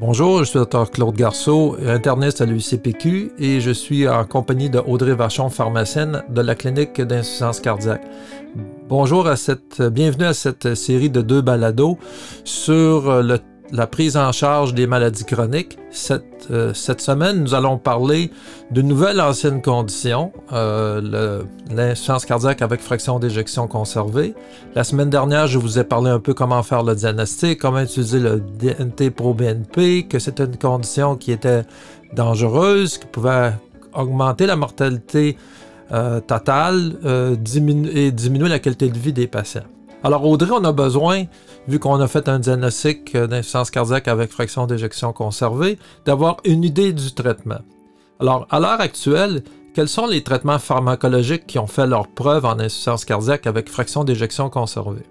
Bonjour, 0.00 0.44
je 0.44 0.44
suis 0.44 0.58
Dr 0.60 0.92
Claude 0.92 1.16
Garceau, 1.16 1.76
interniste 1.84 2.40
à 2.40 2.46
l'UCPQ 2.46 3.32
et 3.36 3.60
je 3.60 3.72
suis 3.72 4.08
en 4.08 4.24
compagnie 4.24 4.70
de 4.70 4.78
Audrey 4.78 5.12
Vachon, 5.12 5.50
pharmacienne 5.50 6.22
de 6.28 6.40
la 6.40 6.54
clinique 6.54 7.00
d'insuffisance 7.00 7.58
cardiaque. 7.58 8.06
Bonjour 8.88 9.26
à 9.26 9.34
cette, 9.34 9.82
bienvenue 9.82 10.26
à 10.26 10.34
cette 10.34 10.76
série 10.76 11.10
de 11.10 11.20
deux 11.20 11.40
balados 11.40 11.98
sur 12.44 13.22
le 13.24 13.38
la 13.72 13.86
prise 13.86 14.16
en 14.16 14.32
charge 14.32 14.74
des 14.74 14.86
maladies 14.86 15.24
chroniques. 15.24 15.78
Cette, 15.90 16.48
euh, 16.50 16.72
cette 16.74 17.00
semaine, 17.00 17.42
nous 17.42 17.54
allons 17.54 17.78
parler 17.78 18.30
d'une 18.70 18.88
nouvelle 18.88 19.20
ancienne 19.20 19.62
condition, 19.62 20.32
euh, 20.52 21.42
l'insuffisance 21.70 22.24
cardiaque 22.24 22.62
avec 22.62 22.80
fraction 22.80 23.18
d'éjection 23.18 23.66
conservée. 23.66 24.34
La 24.74 24.84
semaine 24.84 25.10
dernière, 25.10 25.46
je 25.46 25.58
vous 25.58 25.78
ai 25.78 25.84
parlé 25.84 26.10
un 26.10 26.20
peu 26.20 26.34
comment 26.34 26.62
faire 26.62 26.82
le 26.82 26.94
diagnostic, 26.94 27.58
comment 27.60 27.80
utiliser 27.80 28.20
le 28.20 28.40
DNT 28.40 29.10
pro-BNP, 29.10 30.06
que 30.08 30.18
c'était 30.18 30.44
une 30.44 30.56
condition 30.56 31.16
qui 31.16 31.32
était 31.32 31.62
dangereuse, 32.14 32.98
qui 32.98 33.06
pouvait 33.06 33.52
augmenter 33.94 34.46
la 34.46 34.56
mortalité 34.56 35.36
euh, 35.92 36.20
totale 36.20 36.96
et 37.94 38.10
diminuer 38.10 38.48
la 38.48 38.58
qualité 38.58 38.88
de 38.88 38.98
vie 38.98 39.12
des 39.12 39.26
patients. 39.26 39.62
Alors 40.04 40.24
Audrey, 40.24 40.52
on 40.52 40.62
a 40.62 40.72
besoin 40.72 41.24
vu 41.66 41.80
qu'on 41.80 42.00
a 42.00 42.06
fait 42.06 42.28
un 42.28 42.38
diagnostic 42.38 43.16
d'insuffisance 43.16 43.70
cardiaque 43.70 44.06
avec 44.06 44.30
fraction 44.30 44.66
d'éjection 44.66 45.12
conservée, 45.12 45.76
d'avoir 46.04 46.36
une 46.44 46.62
idée 46.62 46.92
du 46.92 47.12
traitement. 47.12 47.58
Alors, 48.20 48.46
à 48.50 48.60
l'heure 48.60 48.80
actuelle, 48.80 49.42
quels 49.74 49.88
sont 49.88 50.06
les 50.06 50.22
traitements 50.22 50.60
pharmacologiques 50.60 51.46
qui 51.46 51.58
ont 51.58 51.66
fait 51.66 51.86
leur 51.86 52.06
preuve 52.06 52.44
en 52.44 52.60
insuffisance 52.60 53.04
cardiaque 53.04 53.46
avec 53.48 53.68
fraction 53.68 54.04
d'éjection 54.04 54.50
conservée? 54.50 55.04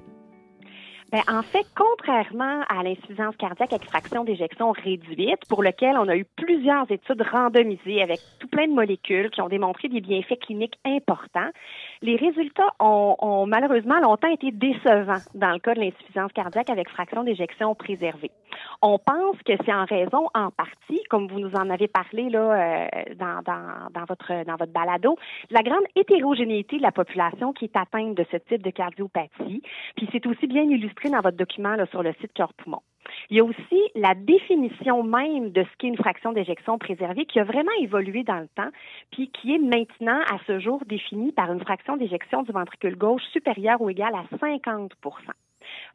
Bien, 1.10 1.22
en 1.30 1.42
fait, 1.42 1.66
contrairement 1.74 2.64
à 2.68 2.84
l'insuffisance 2.84 3.34
cardiaque 3.38 3.72
avec 3.72 3.88
fraction 3.88 4.26
d'éjection 4.26 4.74
réduite, 4.74 5.40
pour 5.48 5.64
lequel 5.64 5.96
on 5.98 6.10
a 6.10 6.18
eu 6.18 6.26
plusieurs 6.36 6.92
études 6.92 7.22
randomisées 7.32 8.02
avec 8.02 8.20
tout 8.40 8.48
plein 8.50 8.68
de 8.68 8.74
molécules 8.74 9.30
qui 9.30 9.42
ont 9.42 9.48
démontré 9.48 9.88
des 9.88 10.02
bienfaits 10.02 10.38
cliniques 10.42 10.78
importants, 10.84 11.50
les 12.02 12.18
résultats 12.18 12.74
ont, 12.82 13.46
malheureusement 13.48 14.02
longtemps 14.02 14.28
été 14.28 14.52
décevants 14.52 15.24
dans 15.34 15.52
le 15.52 15.60
cas 15.60 15.76
de 15.76 15.80
l'insuffisance 15.80 16.34
cardiaque 16.34 16.70
avec 16.70 16.90
fraction 16.90 17.24
d'éjection 17.24 17.74
préservée. 17.74 18.32
On 18.82 19.00
pense 19.00 19.38
que 19.46 19.54
c'est 19.66 19.74
en 19.74 19.86
raison, 19.86 20.28
en 20.36 20.52
partie, 20.52 21.02
comme 21.10 21.28
vous 21.28 21.40
nous 21.40 21.56
en 21.56 21.70
avez 21.70 21.88
parlé 21.88 22.30
là 22.30 22.40
euh, 22.40 22.88
dans, 23.16 23.42
dans, 23.46 23.88
dans, 23.94 24.06
votre 24.10 24.44
dans 24.46 24.56
votre 24.58 24.74
balado, 24.74 25.16
la 25.52 25.62
grande 25.62 25.86
hétérogénéité 25.96 26.78
de 26.78 26.82
la 26.82 26.92
population 26.92 27.54
qui 27.54 27.66
est 27.66 27.78
atteinte 27.78 28.16
de 28.16 28.26
ce 28.30 28.38
type 28.38 28.62
de 28.62 28.72
cardiopathie. 28.72 29.62
Puis 29.96 30.10
c'est 30.12 30.26
aussi 30.28 30.48
bien 30.48 30.64
illustré 30.64 30.97
dans 31.06 31.22
votre 31.22 31.38
document 31.38 31.76
sur 31.92 32.04
le 32.04 32.14
site 32.14 32.34
Cœur-Poumon. 32.34 32.82
Il 33.30 33.38
y 33.38 33.40
a 33.40 33.44
aussi 33.44 33.82
la 33.96 34.16
définition 34.16 35.04
même 35.04 35.52
de 35.52 35.64
ce 35.64 35.70
qu'est 35.78 35.88
une 35.88 35.98
fraction 35.98 36.34
d'éjection 36.34 36.78
préservée 36.78 37.26
qui 37.26 37.40
a 37.40 37.44
vraiment 37.44 37.72
évolué 37.80 38.24
dans 38.24 38.40
le 38.40 38.48
temps, 38.56 38.70
puis 39.12 39.30
qui 39.30 39.56
est 39.56 39.60
maintenant, 39.60 40.20
à 40.30 40.38
ce 40.46 40.60
jour, 40.60 40.84
définie 40.86 41.32
par 41.32 41.52
une 41.52 41.62
fraction 41.62 41.98
d'éjection 41.98 42.44
du 42.44 42.52
ventricule 42.52 42.98
gauche 42.98 43.24
supérieure 43.32 43.82
ou 43.82 43.90
égale 43.90 44.16
à 44.16 44.36
50% 44.38 44.90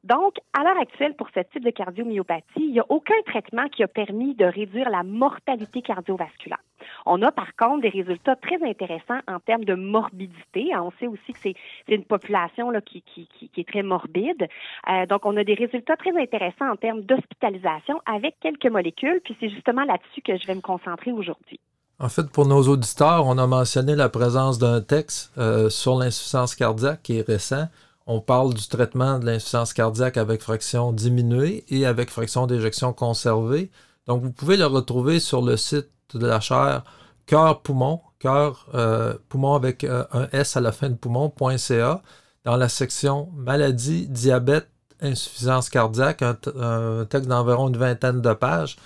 donc, 0.05 0.37
à 0.53 0.65
l'heure 0.65 0.79
actuelle, 0.81 1.15
pour 1.15 1.29
ce 1.35 1.41
type 1.41 1.65
de 1.65 1.71
cardiomyopathie, 1.71 2.45
il 2.57 2.73
n'y 2.73 2.81
a 2.81 2.87
aucun 2.89 3.21
traitement 3.27 3.69
qui 3.69 3.83
a 3.83 3.89
permis 3.89 4.35
de 4.35 4.45
réduire 4.45 4.91
la 4.91 5.03
mortalité 5.03 5.83
cardiovasculaire. 5.83 6.61
On 7.07 7.23
a 7.23 7.33
par 7.33 7.55
contre 7.57 7.83
des 7.83 7.89
résultats 7.89 8.37
très 8.37 8.63
intéressants 8.63 9.21
en 9.29 9.41
termes 9.41 9.65
de 9.65 9.75
morbidité. 9.75 10.71
On 10.77 10.93
sait 10.99 11.07
aussi 11.07 11.33
que 11.33 11.39
c'est 11.43 11.55
une 11.89 12.05
population 12.05 12.73
qui, 12.85 13.29
est 13.57 13.69
très 13.69 13.83
morbide. 13.83 14.49
Euh, 14.89 15.07
donc, 15.07 15.25
on 15.25 15.37
a 15.37 15.45
des 15.45 15.55
résultats 15.55 15.97
très 15.97 16.17
intéressants 16.17 16.71
en 16.71 16.77
termes 16.77 17.03
d'hospitalisation 17.03 18.01
avec 18.07 18.37
quelques 18.41 18.71
molécules. 18.71 19.21
Puis 19.25 19.37
c'est 19.41 19.49
justement 19.49 19.85
là-dessus 19.85 20.23
que 20.23 20.37
je 20.37 20.47
vais 20.47 20.55
me 20.55 20.61
concentrer 20.61 21.13
aujourd'hui. 21.13 21.61
En 21.99 22.09
fait, 22.09 22.31
pour 22.31 22.47
nos 22.47 22.63
auditeurs, 22.69 23.27
on 23.27 23.39
a 23.39 23.47
mentionné 23.47 23.95
la 23.95 24.09
présence 24.09 24.59
d'un 24.59 24.81
texte 24.81 25.33
euh, 25.39 25.71
sur 25.71 25.97
l'insuffisance 25.97 26.55
cardiaque 26.55 27.03
qui 27.03 27.19
est 27.19 27.27
récent 27.27 27.69
on 28.07 28.21
parle 28.21 28.55
du 28.55 28.67
traitement 28.67 29.19
de 29.19 29.27
l'insuffisance 29.27 29.73
cardiaque 29.73 30.17
avec 30.17 30.43
fraction 30.43 30.93
diminuée 30.93 31.65
et 31.69 31.87
avec 31.87 32.11
fraction 32.11 32.47
d'éjection 32.47 32.93
conservée. 32.93 33.71
Donc, 34.07 34.23
vous 34.23 34.33
pouvez 34.33 34.57
le 34.57 34.67
retrouver 34.67 35.21
sur 35.21 35.43
le 35.43 35.57
site 35.57 35.89
de 36.19 36.27
la 36.27 36.41
chaire 36.41 36.85
cœur-poumon, 37.27 38.01
cœur 38.19 38.67
euh, 38.75 39.15
poumon 39.29 39.55
avec 39.55 39.85
euh, 39.85 40.05
un 40.13 40.29
S 40.33 40.57
à 40.57 40.61
la 40.61 40.73
fin 40.73 40.91
de 40.91 40.95
poumon.ca, 40.95 42.03
dans 42.45 42.57
la 42.57 42.69
section 42.69 43.29
maladie, 43.37 44.09
diabète, 44.09 44.69
insuffisance 45.01 45.69
cardiaque, 45.69 46.23
un, 46.23 47.05
texte 47.05 47.29
d'environ 47.29 47.69
une 47.69 47.77
vingtaine 47.77 48.21
de 48.21 48.33
pages 48.35 48.77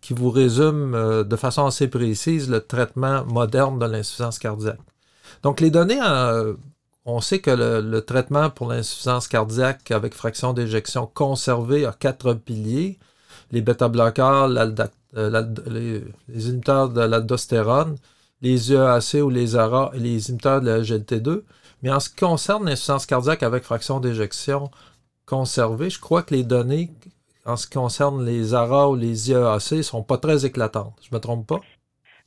qui 0.00 0.14
vous 0.14 0.30
résume 0.30 0.94
euh, 0.94 1.24
de 1.24 1.36
façon 1.36 1.66
assez 1.66 1.88
précise 1.88 2.50
le 2.50 2.60
traitement 2.60 3.24
moderne 3.24 3.78
de 3.78 3.86
l'insuffisance 3.86 4.38
cardiaque. 4.38 4.80
Donc, 5.42 5.60
les 5.60 5.70
données 5.70 6.00
on 7.04 7.20
sait 7.20 7.40
que 7.40 7.50
le, 7.50 8.00
traitement 8.00 8.50
pour 8.50 8.68
l'insuffisance 8.68 9.26
cardiaque 9.26 9.90
avec 9.90 10.14
fraction 10.14 10.52
d'éjection 10.52 11.10
conservée 11.12 11.84
a 11.84 11.92
quatre 11.92 12.34
piliers. 12.34 12.98
Les 13.50 13.60
bêta-bloqueurs, 13.60 14.48
euh, 15.16 15.42
les, 15.66 16.02
les, 16.28 16.48
inhibiteurs 16.48 16.88
de 16.88 17.00
l'aldostérone, 17.00 17.96
les 18.40 18.72
UAC 18.72 19.14
ou 19.22 19.30
les 19.30 19.56
ARA 19.56 19.90
et 19.94 19.98
les 19.98 20.28
inhibiteurs 20.28 20.60
de 20.60 20.70
la 20.70 20.80
GLT2. 20.80 21.42
Mais 21.82 21.90
en 21.90 22.00
ce 22.00 22.08
qui 22.08 22.16
concerne 22.16 22.66
l'insuffisance 22.66 23.06
cardiaque 23.06 23.42
avec 23.42 23.64
fraction 23.64 24.00
d'éjection 24.00 24.70
conservée, 25.26 25.90
je 25.90 26.00
crois 26.00 26.22
que 26.22 26.34
les 26.34 26.44
données 26.44 26.90
en 27.44 27.56
ce 27.56 27.66
qui 27.66 27.74
concerne 27.74 28.24
les 28.24 28.54
ARA 28.54 28.88
ou 28.88 28.94
les 28.94 29.30
IEAC 29.30 29.72
ne 29.72 29.82
sont 29.82 30.02
pas 30.02 30.18
très 30.18 30.46
éclatantes. 30.46 30.94
Je 31.02 31.14
me 31.14 31.20
trompe 31.20 31.46
pas? 31.46 31.60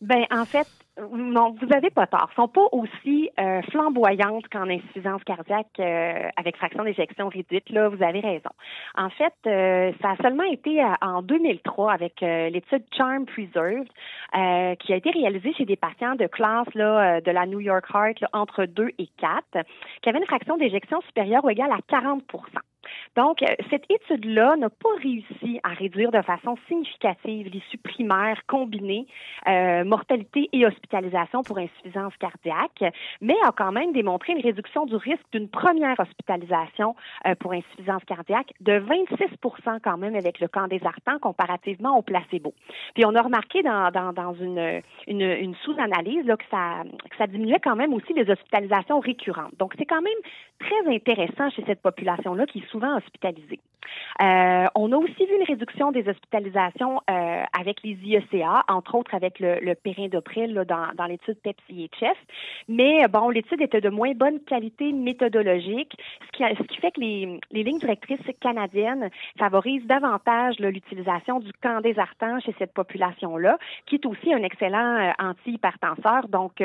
Ben, 0.02 0.26
en 0.30 0.46
fait, 0.46 0.68
non, 0.98 1.56
vous 1.60 1.66
n'avez 1.66 1.90
pas 1.90 2.08
tort. 2.08 2.30
Sont 2.36 2.48
pas 2.48 2.68
aussi 2.72 3.30
euh, 3.38 3.62
flamboyantes 3.64 4.48
qu'en 4.48 4.70
insuffisance 4.70 5.22
cardiaque 5.26 5.68
euh, 5.80 6.30
avec 6.38 6.56
fraction 6.56 6.86
d'éjection 6.86 7.28
réduite. 7.28 7.70
Là, 7.70 7.90
vous 7.90 8.02
avez 8.02 8.22
raison. 8.22 8.50
En 8.96 9.10
fait, 9.10 9.34
euh, 9.46 9.92
ça 10.02 10.12
a 10.12 10.16
seulement 10.24 10.44
été 10.44 10.82
en 11.02 11.22
2003 11.22 11.92
avec 11.92 12.22
l'étude 12.22 12.84
Charm 12.98 13.26
Preserved 13.26 13.88
qui 14.80 14.94
a 14.94 14.96
été 14.96 15.12
réalisée 15.12 15.54
chez 15.54 15.66
des 15.66 15.76
patients 15.76 16.16
de 16.16 16.28
classe 16.28 16.74
là, 16.74 17.20
de 17.22 17.32
la 17.32 17.46
New 17.46 17.60
York 17.60 17.86
Heart 17.94 18.24
entre 18.34 18.66
2 18.66 18.90
et 18.98 19.08
4 19.18 19.66
qui 20.02 20.10
avaient 20.10 20.20
une 20.20 20.26
fraction 20.26 20.58
d'éjection 20.58 21.02
supérieure 21.02 21.44
ou 21.44 21.50
égale 21.50 21.72
à 21.72 21.80
40 21.88 22.24
donc, 23.16 23.42
euh, 23.42 23.48
cette 23.70 23.86
étude-là 23.90 24.56
n'a 24.58 24.70
pas 24.70 24.90
réussi 25.02 25.60
à 25.64 25.70
réduire 25.70 26.12
de 26.12 26.22
façon 26.22 26.58
significative 26.68 27.48
l'issue 27.48 27.78
primaire 27.78 28.42
combinée 28.48 29.08
euh, 29.48 29.84
mortalité 29.84 30.50
et 30.52 30.66
hospitalisation 30.66 31.44
pour 31.44 31.58
insuffisance 31.58 32.14
cardiaque, 32.20 32.84
mais 33.22 33.36
a 33.44 33.52
quand 33.52 33.72
même 33.72 33.94
démontré 33.94 34.34
une 34.34 34.42
réduction 34.42 34.86
du 34.86 34.96
risque 34.96 35.26
d'une 35.32 35.50
première 35.50 36.00
hospitalisation 36.00 36.96
euh, 37.26 37.36
pour 37.36 37.54
insuffisance 37.54 38.04
cardiaque 38.06 38.54
de 38.62 38.74
26% 38.80 39.80
quand 39.84 39.98
même 39.98 40.16
avec 40.16 40.40
le 40.40 40.48
candésartan 40.48 41.20
comparativement 41.20 41.98
au 41.98 42.02
placebo. 42.02 42.54
Puis 42.94 43.06
on 43.06 43.16
a 43.16 43.22
remarqué 43.22 43.64
dans, 43.64 43.92
dans, 43.92 44.14
dans 44.14 44.34
une, 44.34 44.82
une, 45.08 45.22
une 45.22 45.56
sous-analyse 45.64 46.26
que 46.26 46.46
ça, 46.52 46.84
que 47.10 47.18
ça 47.18 47.28
diminuait 47.28 47.60
quand 47.60 47.76
même 47.76 47.94
aussi 47.94 48.14
les 48.14 48.30
hospitalisations 48.30 49.00
récurrentes. 49.00 49.56
Donc, 49.58 49.74
c'est 49.78 49.86
quand 49.86 50.02
même 50.02 50.14
très 50.60 50.94
intéressant 50.94 51.50
chez 51.50 51.64
cette 51.66 51.82
population-là 51.82 52.46
qui 52.46 52.60
est 52.60 52.72
souvent 52.76 52.98
hospitalisée. 52.98 53.62
Euh, 54.22 54.66
on 54.76 54.92
a 54.92 54.98
aussi 54.98 55.26
vu 55.26 55.36
une 55.36 55.46
réduction 55.48 55.92
des 55.92 56.08
hospitalisations 56.10 57.02
euh, 57.10 57.44
avec 57.58 57.82
les 57.84 57.94
IECA, 58.04 58.64
entre 58.68 58.96
autres 58.96 59.14
avec 59.14 59.40
le, 59.40 59.60
le 59.62 59.76
périndopril 59.76 60.66
dans, 60.68 61.06
l'étude 61.06 61.38
PEPS-IHF. 61.44 62.18
Mais 62.68 63.08
bon, 63.08 63.30
l'étude 63.30 63.62
était 63.62 63.82
de 63.82 63.90
moins 63.90 64.14
bonne 64.14 64.40
qualité 64.42 64.92
méthodologique, 64.92 65.96
ce 66.26 66.64
qui, 66.64 66.78
fait 66.78 66.92
que 66.92 67.00
les, 67.00 67.40
lignes 67.52 67.80
directrices 67.80 68.20
canadiennes 68.42 69.10
favorisent 69.38 69.86
davantage 69.86 70.60
l'utilisation 70.60 71.40
du 71.40 71.52
candésartan 71.62 72.40
chez 72.40 72.56
cette 72.58 72.74
population-là, 72.74 73.58
qui 73.86 73.96
est 73.96 74.06
aussi 74.06 74.34
un 74.34 74.44
excellent 74.44 74.98
euh, 74.98 75.12
antihypertenseur. 75.20 76.28
Donc, 76.30 76.64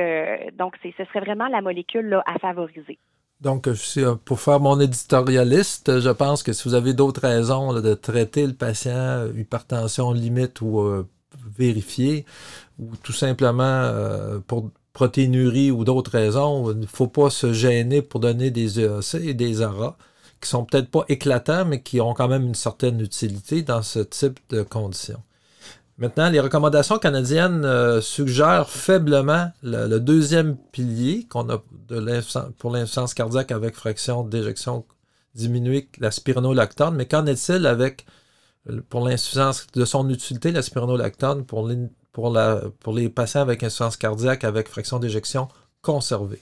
donc 0.55 0.77
ce 0.83 1.05
serait 1.05 1.21
vraiment 1.21 1.49
la 1.49 1.61
molécule 1.61 2.09
là, 2.09 2.23
à 2.27 2.39
favoriser. 2.39 2.99
Donc, 3.41 3.69
pour 4.27 4.41
faire 4.41 4.61
mon 4.61 4.79
éditorialiste, 4.81 6.01
je 6.01 6.11
pense 6.11 6.43
que 6.43 6.53
si 6.53 6.69
vous 6.69 6.75
avez 6.75 6.93
d'autres 6.93 7.23
raisons 7.23 7.73
de 7.73 7.95
traiter 7.95 8.47
le 8.47 8.53
patient 8.53 8.93
euh, 8.93 9.33
hypertension 9.35 10.13
limite 10.13 10.61
ou 10.61 10.81
euh, 10.81 11.09
vérifier, 11.57 12.27
ou 12.79 12.97
tout 13.03 13.15
simplement 13.15 13.63
euh, 13.65 14.41
pour 14.47 14.71
protéinurie 14.93 15.71
ou 15.71 15.85
d'autres 15.85 16.11
raisons, 16.11 16.71
il 16.73 16.81
ne 16.81 16.87
faut 16.87 17.07
pas 17.07 17.31
se 17.31 17.53
gêner 17.53 18.03
pour 18.03 18.21
donner 18.21 18.51
des 18.51 18.81
EAC 18.81 19.15
et 19.15 19.35
des 19.35 19.63
ARA 19.63 19.97
qui 20.41 20.49
sont 20.49 20.65
peut-être 20.65 20.91
pas 20.91 21.05
éclatants, 21.09 21.65
mais 21.65 21.83
qui 21.83 22.01
ont 22.01 22.15
quand 22.15 22.29
même 22.29 22.45
une 22.47 22.55
certaine 22.55 23.01
utilité 23.01 23.63
dans 23.63 23.83
ce 23.83 24.01
type 24.01 24.41
de 24.51 24.63
conditions. 24.63 25.23
Maintenant, 26.01 26.31
les 26.31 26.41
recommandations 26.41 26.99
canadiennes 26.99 27.63
euh, 27.67 28.01
suggèrent 28.01 28.71
faiblement 28.71 29.53
le, 29.63 29.99
deuxième 29.99 30.57
pilier 30.57 31.27
qu'on 31.29 31.51
a 31.51 31.63
pour 32.57 32.71
l'insuffisance 32.71 33.13
cardiaque 33.13 33.53
avec 33.53 33.77
fraction 33.77 34.25
d'éjection 34.25 34.87
diminuée, 35.35 35.91
la 35.99 36.11
spironolactone. 36.11 36.95
Mais 36.97 37.07
qu'en 37.07 37.27
est-il 37.27 37.67
avec 37.67 38.07
pour 38.89 39.07
l'insuffisance 39.07 39.67
de 39.75 39.85
son 39.85 40.09
utilité, 40.09 40.53
la 40.53 40.63
spironolactone, 40.63 41.45
pour, 41.45 41.71
pour 42.13 42.95
les 42.95 43.09
patients 43.11 43.43
avec 43.43 43.63
insuffisance 43.63 43.99
cardiaque 43.99 44.45
avec 44.45 44.69
fraction 44.69 45.01
d'éjection 45.01 45.49
conservée? 45.83 46.41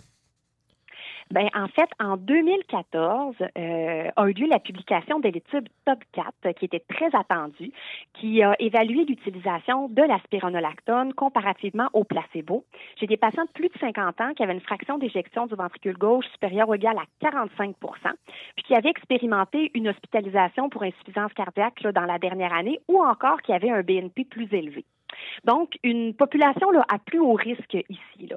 Ben, 1.30 1.48
en 1.54 1.68
fait, 1.68 1.90
en 2.00 2.16
2014, 2.16 3.36
euh, 3.40 4.10
a 4.16 4.28
eu 4.28 4.32
lieu 4.32 4.46
la 4.46 4.58
publication 4.58 5.20
de 5.20 5.28
l'étude 5.28 5.68
Top 5.84 5.98
4, 6.12 6.52
qui 6.58 6.64
était 6.64 6.82
très 6.88 7.14
attendue, 7.14 7.70
qui 8.14 8.42
a 8.42 8.54
évalué 8.58 9.04
l'utilisation 9.04 9.88
de 9.88 10.02
la 10.02 10.18
spironolactone 10.20 11.12
comparativement 11.12 11.88
au 11.92 12.04
placebo. 12.04 12.64
J'ai 12.96 13.06
des 13.06 13.18
patients 13.18 13.44
de 13.44 13.50
plus 13.50 13.68
de 13.68 13.78
50 13.78 14.20
ans 14.20 14.34
qui 14.34 14.42
avaient 14.42 14.54
une 14.54 14.60
fraction 14.60 14.96
d'éjection 14.96 15.46
du 15.46 15.54
ventricule 15.54 15.98
gauche 15.98 16.26
supérieure 16.32 16.68
ou 16.68 16.74
égale 16.74 16.98
à 16.98 17.28
45% 17.30 17.74
puis 18.56 18.64
qui 18.64 18.74
avaient 18.74 18.90
expérimenté 18.90 19.70
une 19.74 19.88
hospitalisation 19.88 20.68
pour 20.68 20.82
insuffisance 20.82 21.32
cardiaque 21.34 21.82
là, 21.82 21.92
dans 21.92 22.04
la 22.04 22.18
dernière 22.18 22.52
année 22.52 22.80
ou 22.88 23.02
encore 23.02 23.42
qui 23.42 23.52
avaient 23.52 23.70
un 23.70 23.82
BNP 23.82 24.24
plus 24.24 24.48
élevé. 24.52 24.84
Donc, 25.44 25.78
une 25.82 26.14
population 26.14 26.68
à 26.88 26.98
plus 26.98 27.18
haut 27.18 27.34
risque 27.34 27.76
ici. 27.88 28.28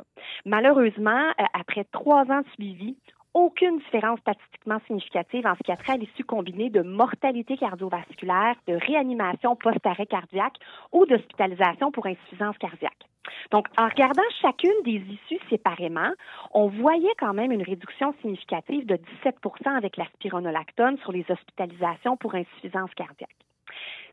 Malheureusement, 0.46 1.28
euh, 1.40 1.44
après 1.54 1.86
trois 1.92 2.24
ans 2.32 2.42
de 2.42 2.50
suivi, 2.56 2.96
aucune 3.34 3.80
différence 3.80 4.20
statistiquement 4.20 4.80
significative 4.88 5.46
en 5.48 5.56
ce 5.56 5.64
qui 5.64 5.72
a 5.72 5.78
trait 5.78 5.94
à 5.94 5.98
l'issue 5.98 6.24
combinée 6.24 6.70
de 6.70 6.82
mortalité 6.82 7.56
cardiovasculaire, 7.58 8.56
de 8.68 8.74
réanimation 8.74 9.56
post-arrêt 9.56 10.06
cardiaque 10.06 10.58
ou 10.92 11.06
d'hospitalisation 11.06 11.92
pour 11.92 12.06
insuffisance 12.06 12.58
cardiaque. 12.58 13.06
Donc, 13.52 13.68
en 13.78 13.88
regardant 13.88 14.24
chacune 14.42 14.84
des 14.84 15.02
issues 15.08 15.40
séparément, 15.50 16.12
on 16.54 16.68
voyait 16.68 17.14
quand 17.20 17.34
même 17.34 17.52
une 17.52 17.64
réduction 17.64 18.14
significative 18.22 18.86
de 18.86 18.96
17% 19.24 19.78
avec 19.78 19.98
la 19.98 20.06
spironolactone 20.16 20.98
sur 21.00 21.12
les 21.12 21.26
hospitalisations 21.30 22.18
pour 22.18 22.36
insuffisance 22.36 22.94
cardiaque. 22.96 23.30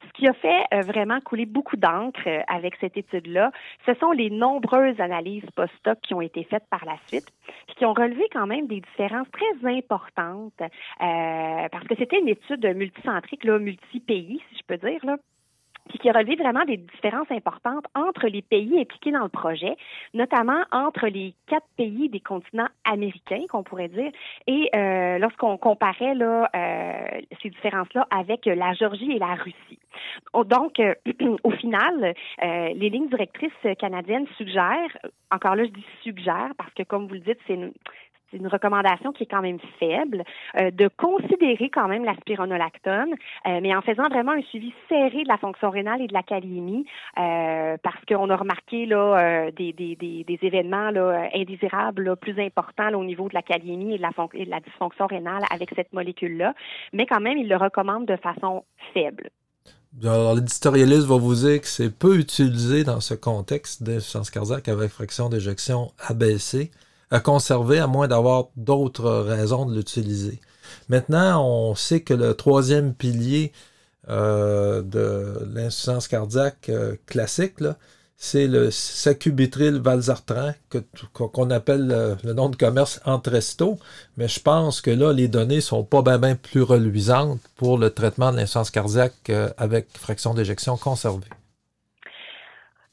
Ce 0.07 0.13
qui 0.13 0.29
a 0.29 0.33
fait 0.33 0.65
euh, 0.73 0.81
vraiment 0.81 1.21
couler 1.21 1.47
beaucoup 1.47 1.77
d'encre 1.77 2.21
euh, 2.27 2.41
avec 2.49 2.77
cette 2.81 2.97
étude-là, 2.97 3.51
ce 3.87 3.95
sont 3.95 4.13
les 4.13 4.31
nombreuses 4.31 5.01
analyses 5.01 5.45
post-hoc 5.55 5.99
qui 6.03 6.15
ont 6.15 6.21
été 6.21 6.45
faites 6.45 6.65
par 6.71 6.85
la 6.85 6.97
suite, 7.07 7.29
qui 7.77 7.85
ont 7.85 7.93
relevé 7.93 8.29
quand 8.33 8.47
même 8.47 8.67
des 8.67 8.81
différences 8.81 9.29
très 9.31 9.69
importantes, 9.69 10.61
euh, 10.61 11.69
parce 11.71 11.87
que 11.89 11.95
c'était 11.97 12.19
une 12.19 12.29
étude 12.29 12.65
multicentrique, 12.75 13.45
multi-pays, 13.45 14.43
si 14.51 14.59
je 14.59 14.65
peux 14.67 14.77
dire, 14.77 15.05
là 15.05 15.17
puis 15.89 15.99
qui 15.99 16.09
a 16.09 16.13
relevé 16.13 16.37
vraiment 16.37 16.65
des 16.65 16.77
différences 16.77 17.31
importantes 17.31 17.87
entre 17.95 18.29
les 18.29 18.43
pays 18.43 18.79
impliqués 18.81 19.11
dans 19.11 19.23
le 19.23 19.29
projet, 19.29 19.77
notamment 20.15 20.63
entre 20.71 21.07
les 21.07 21.35
quatre 21.47 21.67
pays 21.77 22.09
des 22.09 22.21
continents 22.21 22.69
américains, 22.85 23.45
qu'on 23.49 23.63
pourrait 23.63 23.89
dire, 23.89 24.13
et 24.47 24.71
euh, 24.75 25.19
lorsqu'on 25.19 25.57
comparait 25.57 26.15
là, 26.15 26.49
euh, 26.55 27.21
ces 27.43 27.51
différences-là 27.51 28.07
avec 28.11 28.47
la 28.47 28.75
Géorgie 28.75 29.13
et 29.13 29.19
la 29.19 29.35
Russie. 29.35 29.78
Donc, 30.45 30.81
euh, 30.81 30.95
au 31.45 31.51
final, 31.51 32.15
les 32.41 32.91
lignes 32.91 33.09
directrices 33.09 33.79
canadiennes 33.79 34.27
suggèrent, 34.37 34.97
encore 35.31 35.55
là, 35.55 35.65
je 35.65 35.71
dis 35.71 35.85
suggèrent, 36.03 36.53
parce 36.57 36.73
que 36.75 36.83
comme 36.83 37.07
vous 37.07 37.15
le 37.15 37.21
dites, 37.21 37.39
c'est 37.47 37.55
une, 37.55 37.73
recommandation 38.47 39.13
qui 39.13 39.23
est 39.23 39.27
quand 39.27 39.41
même 39.41 39.59
faible, 39.79 40.23
euh, 40.61 40.71
de 40.71 40.89
considérer 40.89 41.71
quand 41.71 41.89
même 41.89 42.05
la 42.05 42.15
spironolactone, 42.17 43.15
euh, 43.47 43.61
mais 43.63 43.75
en 43.75 43.81
faisant 43.81 44.07
vraiment 44.09 44.33
un 44.33 44.43
suivi 44.43 44.75
serré 44.87 45.23
de 45.23 45.29
la 45.29 45.39
fonction 45.39 45.71
rénale 45.71 46.03
et 46.03 46.09
de 46.09 46.13
la 46.13 46.23
calémie, 46.23 46.85
euh, 47.19 47.79
parce 47.83 48.05
qu'on 48.07 48.29
a 48.29 48.37
remarqué 48.37 48.85
là 48.85 49.51
des, 49.51 50.39
événements 50.43 50.91
indésirables 51.35 52.17
plus 52.17 52.39
importants 52.39 52.93
au 52.93 53.05
niveau 53.05 53.31
de 53.31 53.35
la 53.35 53.43
calémie 53.43 53.95
et 53.95 53.99
de 53.99 54.03
la, 54.03 54.11
la 54.47 54.61
dysfonction 54.61 55.07
rénale 55.07 55.45
avec 55.51 55.71
cette 55.75 55.95
molécule-là, 55.95 56.53
mais 56.93 57.07
quand 57.07 57.21
même, 57.21 57.39
il 57.39 57.49
le 57.49 57.57
recommande 57.57 58.05
de 58.05 58.17
façon 58.17 58.65
faible. 58.93 59.31
Alors, 60.05 60.35
l'éditorialiste 60.35 61.07
va 61.07 61.17
vous 61.17 61.35
dire 61.35 61.61
que 61.61 61.67
c'est 61.67 61.91
peu 61.91 62.19
utilisé 62.19 62.85
dans 62.85 63.01
ce 63.01 63.15
contexte 63.15 63.83
d'insuffisance 63.83 64.31
cardiaque 64.31 64.69
avec 64.69 64.93
fraction 64.93 65.29
d'éjection 65.29 65.93
abaissée 65.99 66.71
à 67.11 67.19
conserver, 67.19 67.81
à 67.81 67.89
moins 67.89 68.07
d'avoir 68.07 68.49
d'autres 68.57 69.11
raisons 69.11 69.67
de 69.67 69.75
l'utiliser. 69.75 70.41
Maintenant, 70.89 71.45
on 71.45 71.75
sait 71.75 72.03
que 72.03 72.15
le 72.15 72.35
troisième 72.35 72.95
pilier 72.95 73.53
euh, 74.09 74.83
de 74.83 75.49
l'insuffisance 75.53 76.07
cardiaque 76.07 76.69
euh, 76.69 76.95
classique, 77.07 77.55
c'est 78.21 78.49
le 78.49 78.73
sacubitril 78.73 79.81
valsartan, 79.81 80.51
qu'on 81.13 81.51
appelle 81.51 82.17
le, 82.25 82.33
nom 82.33 82.49
de 82.49 82.57
commerce 82.57 83.01
Entresto, 83.07 83.79
mais 84.17 84.27
je 84.27 84.41
pense 84.41 84.81
que 84.81 84.91
là, 84.91 85.13
les 85.13 85.29
données 85.29 85.61
sont 85.61 85.85
pas 85.85 86.03
bien 86.03 86.35
plus 86.35 86.63
reluisantes 86.63 87.41
pour 87.57 87.79
le 87.79 87.91
traitement 87.91 88.33
de 88.33 88.37
l'insuffisance 88.39 88.73
cardiaque 88.73 89.31
euh, 89.31 89.49
avec 89.57 89.87
fraction 89.97 90.35
d'éjection 90.35 90.77
conservée. 90.77 91.29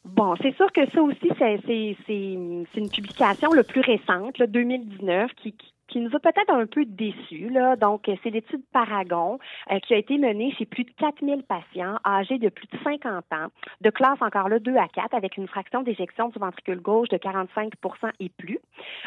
Bon, 0.06 0.36
c'est 0.44 0.56
sûr 0.56 0.72
que 0.72 0.88
ça 0.92 1.02
aussi, 1.02 1.32
c'est 1.40 2.78
une 2.80 2.90
publication 2.92 3.52
le 3.52 3.64
plus 3.64 3.82
récente, 3.82 4.38
le 4.38 4.46
2019, 4.46 5.32
qui, 5.42 5.54
qui 5.54 5.74
qui 5.88 6.00
nous 6.00 6.16
a 6.16 6.20
peut-être 6.20 6.52
un 6.52 6.66
peu 6.66 6.86
déçus. 6.86 7.50
Là. 7.50 7.76
Donc, 7.76 8.10
c'est 8.24 8.30
l'étude 8.30 8.62
Paragon 8.72 9.40
euh, 9.72 9.80
qui 9.80 9.94
a 9.94 9.98
été 9.98 10.18
menée 10.18 10.54
chez 10.58 10.66
plus 10.66 10.84
de 10.84 10.92
4000 10.98 11.44
patients 11.44 11.98
âgés 12.06 12.38
de 12.38 12.50
plus 12.50 12.68
de 12.68 12.78
50 12.84 13.26
ans, 13.32 13.48
de 13.82 13.90
classe 13.90 14.22
encore 14.22 14.50
là 14.50 14.60
2 14.60 14.76
à 14.76 14.88
4, 14.88 15.14
avec 15.14 15.38
une 15.38 15.48
fraction 15.48 15.84
d'éjection 15.84 16.30
du 16.30 16.40
ventricule 16.40 16.82
gauche 16.82 17.10
de 17.10 17.18
45% 17.18 17.72
et 18.20 18.30
plus. 18.30 18.60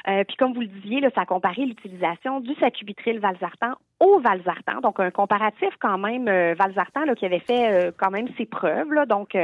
Euh, 0.08 0.24
puis, 0.24 0.36
comme 0.36 0.54
vous 0.54 0.60
le 0.60 0.66
disiez, 0.66 1.00
là, 1.00 1.10
ça 1.14 1.22
a 1.22 1.26
comparé 1.26 1.64
l'utilisation 1.64 2.40
du 2.40 2.54
sacubitril 2.56 3.18
valsartan 3.18 3.74
au 4.00 4.20
valsartan, 4.20 4.80
donc 4.80 5.00
un 5.00 5.10
comparatif 5.10 5.70
quand 5.80 5.98
même 5.98 6.28
euh, 6.28 6.54
valsartan 6.58 7.04
là, 7.04 7.14
qui 7.14 7.26
avait 7.26 7.40
fait 7.40 7.72
euh, 7.72 7.90
quand 7.96 8.10
même 8.10 8.28
ses 8.36 8.46
preuves. 8.46 8.92
Là, 8.92 9.06
donc, 9.06 9.36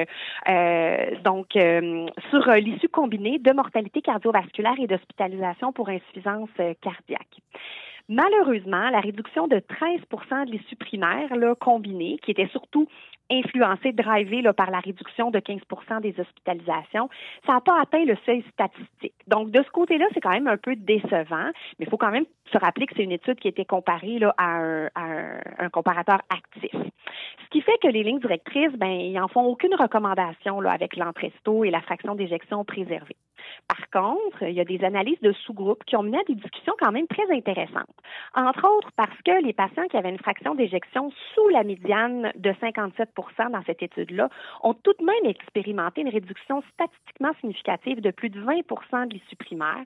donc 1.25 1.49
sur 2.31 2.51
l'issue 2.53 2.89
combinée 2.89 3.39
de 3.39 3.53
mortalité 3.53 4.01
cardiovasculaire 4.01 4.75
et 4.81 4.87
d'hospitalisation 4.87 5.73
pour 5.73 5.89
insuffisance 5.89 6.51
cardiaque. 6.81 7.41
Malheureusement, 8.09 8.91
la 8.91 9.01
réduction 9.01 9.49
de 9.49 9.59
13 9.61 10.01
de 10.47 10.51
l'issue 10.51 10.77
primaire 10.77 11.35
là, 11.37 11.55
combinée, 11.55 12.19
qui 12.23 12.33
était 12.33 12.49
surtout 12.49 12.87
influencée, 13.31 13.93
drivée 13.93 14.43
là, 14.43 14.53
par 14.53 14.71
la 14.71 14.81
réduction 14.81 15.31
de 15.31 15.39
15% 15.39 16.03
des 16.03 16.15
hospitalisations, 16.19 17.09
ça 17.47 17.55
n'a 17.55 17.61
pas 17.61 17.81
atteint 17.81 18.05
le 18.05 18.17
seuil 18.27 18.45
statistique. 18.53 19.15
Donc, 19.27 19.51
de 19.51 19.63
ce 19.63 19.71
côté-là, 19.71 20.07
c'est 20.13 20.21
quand 20.21 20.33
même 20.33 20.49
un 20.49 20.59
peu 20.59 20.77
décevant, 20.77 21.51
mais 21.79 21.87
il 21.87 21.89
faut 21.89 21.97
quand 21.97 22.11
même 22.11 22.27
se 22.53 22.59
rappeler 22.59 22.87
que 22.87 22.95
c'est 22.95 23.05
une 23.05 23.13
étude 23.13 23.41
qui 23.41 23.49
été 23.49 23.65
comparée 23.65 24.21
à, 24.37 24.89
un, 24.97 25.71
comparateur 25.71 26.21
actif. 26.29 26.73
Ce 26.73 27.49
qui 27.51 27.63
fait 27.63 27.79
que 27.83 27.89
les 27.89 28.03
lignes 28.03 28.21
directrices, 28.21 28.73
ben, 28.77 28.91
ils 28.91 29.15
n'en 29.15 29.29
font 29.29 29.45
aucune 29.45 29.75
recommandation 29.75 30.61
avec 30.61 30.97
l'entresto 30.97 31.65
et 31.65 31.71
la 31.71 31.81
fraction 31.81 32.15
d'éjection 32.15 32.65
préservée. 32.65 33.17
Par 33.69 33.91
contre, 33.91 34.43
il 34.43 34.55
y 34.55 34.61
a 34.61 34.65
des 34.65 34.85
analyses 34.85 35.21
de 35.21 35.33
sous-groupes 35.33 35.85
qui 35.85 35.97
ont 35.97 36.03
mené 36.03 36.19
à 36.19 36.25
des 36.25 36.35
discussions 36.35 36.75
quand 36.79 36.93
même 36.93 37.07
très 37.07 37.31
intéressantes. 37.31 37.89
Entre 38.35 38.65
autres 38.69 38.91
parce 38.97 39.17
que 39.25 39.43
les 39.43 39.53
patients 39.53 39.87
qui 39.91 39.97
avaient 39.97 40.11
une 40.11 40.19
fraction 40.19 40.55
d'éjection 40.55 41.11
sous 41.35 41.49
la 41.49 41.65
médiane 41.65 42.33
de 42.37 42.51
57% 42.51 43.51
dans 43.51 43.63
cette 43.65 43.83
étude-là 43.83 44.29
ont 44.63 44.75
tout 44.75 44.95
de 44.99 45.05
même 45.05 45.31
expérimenté 45.31 46.03
une 46.03 46.09
réduction 46.09 46.63
statistiquement 46.75 47.33
significative 47.41 48.01
de 48.01 48.11
plus 48.11 48.31
de 48.31 48.41
20% 48.41 49.09
de 49.09 49.15
l'issue 49.15 49.37
primaire, 49.37 49.85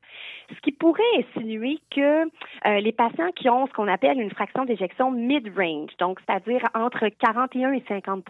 ce 0.50 0.60
qui 0.60 0.72
pourrait 0.72 1.02
insinuer 1.18 1.78
que 1.90 2.24
euh, 2.24 2.80
les 2.80 2.92
patients 2.92 3.30
qui 3.34 3.48
ont 3.48 3.66
ce 3.66 3.72
qu'on 3.72 3.88
appelle 3.88 4.20
une 4.20 4.30
fraction 4.30 4.64
d'éjection 4.64 5.10
mid-range, 5.10 5.96
donc 5.98 6.20
c'est-à-dire 6.26 6.62
entre 6.74 7.08
41 7.08 7.72
et 7.72 7.80
50% 7.80 8.22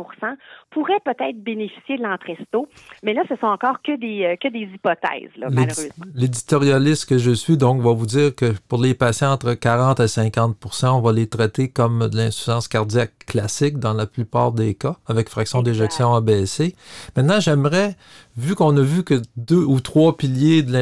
pourraient 0.70 1.00
peut-être 1.04 1.42
bénéficier 1.42 1.96
de 1.96 2.02
l'entresto, 2.02 2.68
mais 3.02 3.14
là, 3.14 3.22
ce 3.28 3.36
sont 3.36 3.46
encore 3.46 3.82
que 3.82 3.92
des, 3.92 4.24
euh, 4.24 4.36
que 4.36 4.48
des 4.48 4.60
hypothèses, 4.60 5.17
malheureusement. 5.38 6.04
L'éditorialiste 6.14 7.06
que 7.06 7.18
je 7.18 7.30
suis, 7.30 7.56
donc, 7.56 7.82
va 7.82 7.92
vous 7.92 8.06
dire 8.06 8.34
que 8.34 8.54
pour 8.68 8.80
les 8.80 8.94
patients 8.94 9.32
entre 9.32 9.54
40 9.54 10.00
et 10.00 10.04
50% 10.04 10.86
on 10.88 11.00
va 11.00 11.12
les 11.12 11.26
traiter 11.26 11.68
comme 11.68 12.08
de 12.08 12.16
l'insuffisance 12.16 12.68
cardiaque 12.68 13.12
classique 13.26 13.78
dans 13.78 13.94
la 13.94 14.06
plupart 14.06 14.52
des 14.52 14.74
cas, 14.74 14.96
avec 15.06 15.28
fraction 15.28 15.62
d'éjection 15.62 16.14
abaissée. 16.14 16.74
Maintenant, 17.16 17.40
j'aimerais, 17.40 17.96
vu 18.36 18.54
qu'on 18.54 18.76
a 18.76 18.82
vu 18.82 19.04
que 19.04 19.20
deux 19.36 19.64
ou 19.64 19.80
trois 19.80 20.16
piliers 20.16 20.62
de 20.62 20.78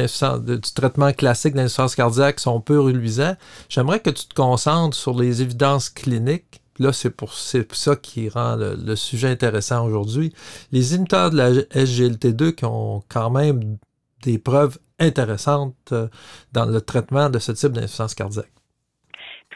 du 0.55 0.73
traitement 0.73 1.11
classique 1.13 1.53
de 1.53 1.59
l'insuffisance 1.59 1.95
cardiaque 1.95 2.39
sont 2.39 2.61
peu 2.61 2.79
reluisants, 2.79 3.35
j'aimerais 3.69 3.99
que 3.99 4.09
tu 4.09 4.25
te 4.27 4.33
concentres 4.33 4.95
sur 4.95 5.17
les 5.17 5.41
évidences 5.41 5.89
cliniques 5.89 6.61
là, 6.79 6.93
c'est 6.93 7.09
pour, 7.09 7.33
ça 7.33 7.95
qui 7.95 8.29
rend 8.29 8.55
le, 8.55 8.95
sujet 8.95 9.29
intéressant 9.29 9.85
aujourd'hui. 9.85 10.33
Les 10.71 10.93
inhibiteurs 10.93 11.31
de 11.31 11.37
la 11.37 11.51
SGLT2 11.51 12.53
qui 12.53 12.65
ont 12.65 13.03
quand 13.09 13.29
même 13.29 13.77
des 14.23 14.39
preuves 14.39 14.79
intéressantes 14.99 15.91
euh, 15.91 16.07
dans 16.53 16.65
le 16.65 16.81
traitement 16.81 17.29
de 17.29 17.39
ce 17.39 17.51
type 17.51 17.73
d'insuffisance 17.73 18.15
cardiaque. 18.15 18.51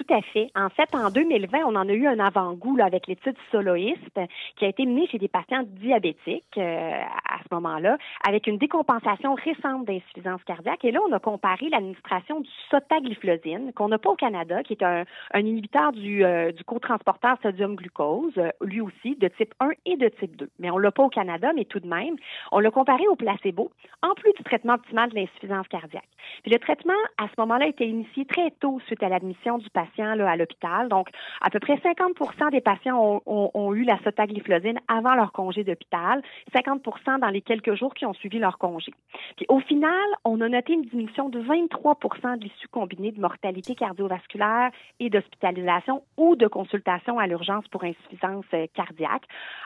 Tout 0.02 0.16
à 0.16 0.22
fait. 0.22 0.50
En 0.56 0.70
fait, 0.70 0.90
en 0.96 1.12
2020, 1.12 1.60
on 1.66 1.76
en 1.76 1.88
a 1.88 1.94
eu 1.94 2.08
un 2.08 2.20
avant-goût 2.20 2.78
avec 2.82 3.06
l'étude 3.06 3.36
soloiste 3.52 4.20
qui 4.56 4.66
a 4.66 4.68
été 4.68 4.86
menée 4.86 5.08
chez 5.08 5.20
des 5.20 5.28
patients 5.28 5.64
diabétiques 5.64 6.58
euh, 6.58 7.02
à 7.30 7.38
ce 7.44 7.54
moment-là, 7.54 7.98
avec 8.28 8.48
une 8.48 8.58
décompensation 8.58 9.36
récente 9.36 9.86
d'insuffisance 9.86 10.44
cardiaque. 10.44 10.84
Et 10.86 10.92
là, 10.92 11.00
on 11.08 11.12
a 11.12 11.20
comparé 11.20 11.70
l'administration 11.70 12.40
du 12.40 12.50
sotagliflozine, 12.72 13.74
qu'on 13.74 13.90
n'a 13.90 14.00
pas 14.00 14.10
au 14.10 14.16
Canada, 14.16 14.64
qui 14.64 14.74
est 14.74 14.84
un, 14.84 15.06
inhibiteur 15.36 15.92
du, 15.92 16.26
euh, 16.26 16.52
du 16.52 16.64
cotransporteur 16.64 17.38
sodium-glucose, 17.44 18.34
euh, 18.38 18.50
lui 18.62 18.82
aussi, 18.82 19.16
de 19.18 19.28
type 19.28 19.54
1 19.60 19.70
et 19.86 19.98
de 19.98 20.10
type 20.20 20.36
2. 20.36 20.50
Mais 20.58 20.72
on 20.72 20.80
l'a 20.80 20.92
pas 20.92 21.04
au 21.04 21.10
Canada, 21.10 21.52
mais 21.56 21.66
tout 21.66 21.80
de 21.80 21.88
même, 21.88 22.16
on 22.52 22.60
l'a 22.60 22.72
comparé 22.72 23.08
au 23.08 23.16
placebo, 23.16 23.72
en 24.02 24.16
plus 24.16 24.34
du 24.34 24.44
traitement 24.44 24.74
optimal 24.74 25.12
de 25.12 25.16
l'insuffisance 25.16 25.68
cardiaque. 25.68 26.10
Puis 26.42 26.52
le 26.52 26.58
traitement, 26.58 26.94
à 27.20 27.28
ce 27.28 27.34
moment-là, 27.40 27.66
a 27.66 27.70
été 27.70 27.86
initié 27.86 28.26
très 28.26 28.50
tôt 28.52 28.80
suite 28.88 29.04
à 29.04 29.10
l'admission 29.10 29.60
du 29.60 29.70
patient 29.70 29.91
à 30.00 30.36
l'hôpital. 30.36 30.90
Donc, 30.90 31.10
à 31.42 31.50
peu 31.50 31.60
près 31.60 31.76
50% 31.76 32.52
des 32.52 32.62
patients 32.62 33.22
ont, 33.26 33.74
eu 33.74 33.84
la 33.84 33.98
sotagliflozine 34.04 34.80
avant 34.88 35.16
leur 35.16 35.32
congé 35.32 35.64
d'hôpital, 35.64 36.22
50% 36.54 37.20
dans 37.20 37.28
les 37.28 37.42
quelques 37.42 37.76
jours 37.76 37.94
qui 37.94 38.06
ont 38.06 38.14
suivi 38.14 38.40
leur 38.40 38.58
congé. 38.58 38.94
Puis 39.38 39.46
au 39.50 39.60
final, 39.60 39.92
on 40.26 40.42
a 40.42 40.50
noté 40.50 40.74
une 40.74 40.84
diminution 40.84 41.30
de 41.30 41.42
23% 41.42 42.38
de 42.38 42.44
l'issue 42.44 42.68
combinée 42.70 43.12
de 43.12 43.22
mortalité 43.22 43.76
cardiovasculaire 43.76 44.72
et 45.00 45.10
d'hospitalisation 45.10 46.04
ou 46.18 46.36
de 46.36 46.48
consultation 46.48 47.20
à 47.20 47.28
l'urgence 47.28 47.68
pour 47.70 47.84
insuffisance 47.84 48.46
euh, 48.54 48.66
cardiaque. 48.74 49.24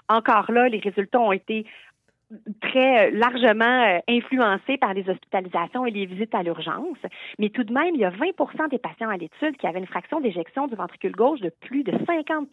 Encore 0.10 0.51
là, 0.51 0.70
les 0.70 0.79
résultats 0.79 1.20
ont 1.20 1.32
été 1.32 1.65
très 2.62 3.08
euh, 3.08 3.12
largement 3.13 3.65
euh, 3.65 4.00
influencés 4.08 4.77
par 4.77 4.94
les 4.94 5.10
hospitalisations 5.10 5.86
et 5.86 5.92
les 5.92 6.06
visites 6.06 6.34
à 6.36 6.44
l'urgence. 6.44 6.98
Mais 7.39 7.50
tout 7.50 7.63
de 7.63 7.74
même, 7.74 7.96
il 7.96 8.01
y 8.01 8.06
a 8.06 8.10
20 8.10 8.68
des 8.70 8.80
patients 8.80 9.10
à 9.10 9.18
l'étude 9.18 9.58
qui 9.58 9.68
avaient 9.68 9.80
une 9.80 9.88
fraction 9.88 10.20
d'éjection 10.20 10.68
du 10.68 10.75
ventricule 10.75 11.13
gauche 11.13 11.42
de 11.42 11.50
plus 11.50 11.84
de 11.84 11.94
50 12.06 12.50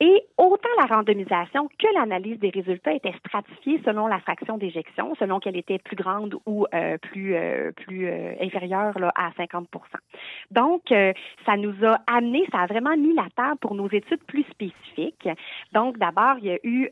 et 0.00 0.26
autant 0.36 0.68
la 0.78 0.94
randomisation 0.94 1.68
que 1.78 1.86
l'analyse 1.94 2.38
des 2.38 2.50
résultats 2.50 2.92
était 2.92 3.14
stratifiée 3.24 3.80
selon 3.84 4.06
la 4.06 4.20
fraction 4.20 4.58
d'éjection, 4.58 5.14
selon 5.18 5.40
qu'elle 5.40 5.56
était 5.56 5.78
plus 5.78 5.96
grande 5.96 6.36
ou 6.44 6.66
euh, 6.74 6.98
plus 6.98 7.34
euh, 7.34 7.70
euh, 7.90 8.34
inférieure 8.40 8.94
à 9.14 9.30
50% 9.30 9.64
Donc, 10.50 10.82
ça 11.46 11.56
nous 11.56 11.74
a 11.84 11.98
amené, 12.06 12.46
ça 12.52 12.60
a 12.60 12.66
vraiment 12.66 12.96
mis 12.96 13.14
la 13.14 13.26
table 13.34 13.58
pour 13.60 13.74
nos 13.74 13.88
études 13.88 14.22
plus 14.24 14.44
spécifiques. 14.50 15.28
Donc, 15.72 15.98
d'abord, 15.98 16.36
il 16.38 16.46
y 16.46 16.50
a 16.50 16.58
eu 16.62 16.90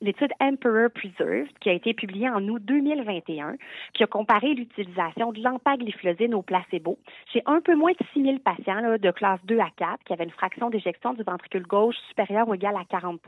l'étude 0.00 0.32
Emperor 0.40 0.90
Preserved 0.90 1.48
qui 1.60 1.70
a 1.70 1.72
été 1.72 1.94
publiée 1.94 2.28
en 2.28 2.46
août 2.48 2.62
2021, 2.64 3.56
qui 3.94 4.02
a 4.02 4.06
comparé 4.06 4.54
l'utilisation 4.54 5.32
de 5.32 5.40
l'empagliflozine 5.40 6.34
au 6.34 6.42
placebo 6.42 6.98
chez 7.32 7.42
un 7.46 7.60
peu 7.60 7.74
moins 7.74 7.92
de 7.92 8.06
6 8.12 8.22
000 8.22 8.38
patients 8.38 8.96
de 8.98 9.10
classe 9.10 9.40
2 9.44 9.58
à 9.58 9.70
4 9.76 10.04
qui 10.04 10.12
avaient 10.12 10.24
une 10.24 10.30
fraction 10.30 10.70
d'éjection 10.70 11.14
du 11.14 11.22
ventricule 11.22 11.66
gauche 11.66 11.85
supérieure 11.92 12.48
ou 12.48 12.54
égale 12.54 12.76
à 12.76 12.84
40 12.84 13.20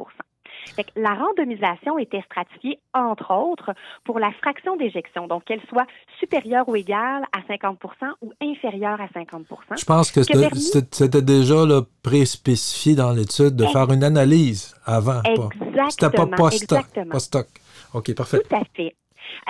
la 0.97 1.15
randomisation 1.15 1.99
était 1.99 2.23
stratifiée, 2.23 2.79
entre 2.95 3.33
autres, 3.33 3.75
pour 4.05 4.19
la 4.19 4.31
fraction 4.33 4.77
d'éjection, 4.77 5.27
donc 5.27 5.45
qu'elle 5.45 5.62
soit 5.69 5.87
supérieure 6.19 6.69
ou 6.69 6.77
égale 6.77 7.25
à 7.33 7.41
50% 7.53 7.77
ou 8.23 8.33
inférieure 8.43 9.00
à 9.00 9.07
50% 9.07 9.45
Je 9.79 9.85
pense 9.85 10.11
que 10.11 10.23
c'était 10.23 11.23
déjà 11.23 11.57
préspécifié 12.03 12.95
dans 12.95 13.12
l'étude 13.12 13.57
de 13.57 13.67
faire 13.67 13.91
une 13.93 14.05
analyse 14.05 14.75
avant. 14.85 15.23
Exactement. 15.23 15.91
C'était 15.91 16.11
pas 16.11 16.27
post-hoc. 17.11 17.47
OK, 17.95 18.15
parfait. 18.15 18.43
Tout 18.49 18.57
à 18.57 18.62
fait. 18.75 18.95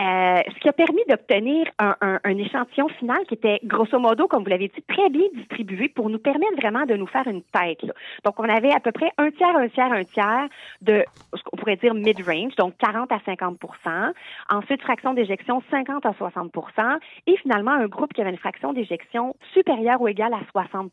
Euh, 0.00 0.42
ce 0.54 0.60
qui 0.60 0.68
a 0.68 0.72
permis 0.72 1.02
d'obtenir 1.08 1.66
un, 1.78 2.18
échantillon 2.38 2.88
final 2.88 3.18
qui 3.26 3.34
était 3.34 3.60
grosso 3.64 3.98
modo, 3.98 4.28
comme 4.28 4.44
vous 4.44 4.50
l'avez 4.50 4.68
dit, 4.68 4.82
très 4.88 5.10
bien 5.10 5.26
distribué 5.34 5.88
pour 5.88 6.10
nous 6.10 6.18
permettre 6.18 6.56
vraiment 6.56 6.86
de 6.86 6.94
nous 6.94 7.06
faire 7.06 7.26
une 7.26 7.42
tête. 7.42 7.84
Donc, 8.24 8.38
on 8.38 8.48
avait 8.48 8.72
à 8.72 8.80
peu 8.80 8.92
près 8.92 9.10
un 9.18 9.30
tiers, 9.30 9.56
un 9.56 9.68
tiers, 9.68 9.92
un 9.92 10.04
tiers 10.04 10.48
de 10.82 11.04
ce 11.34 11.42
qu'on 11.42 11.56
pourrait 11.56 11.76
dire 11.76 11.94
mid-range, 11.94 12.54
donc 12.56 12.76
40 12.78 13.10
à 13.12 13.18
50% 13.18 14.12
Ensuite, 14.50 14.82
fraction 14.82 15.14
d'éjection 15.14 15.62
50 15.70 16.06
à 16.06 16.10
60% 16.12 16.98
et 17.26 17.36
finalement 17.38 17.72
un 17.72 17.86
groupe 17.86 18.12
qui 18.12 18.20
avait 18.20 18.30
une 18.30 18.38
fraction 18.38 18.72
d'éjection 18.72 19.34
supérieure 19.52 20.00
ou 20.00 20.08
égale 20.08 20.34
à 20.34 20.40
60 20.52 20.92